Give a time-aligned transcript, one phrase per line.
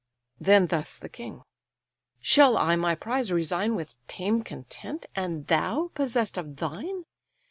[0.39, 1.43] Then thus the king:
[2.21, 7.03] "Shall I my prize resign With tame content, and thou possess'd of thine?